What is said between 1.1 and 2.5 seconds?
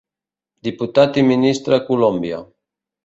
i ministre a Colòmbia.